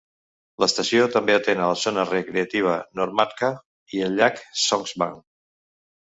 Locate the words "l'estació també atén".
0.61-1.61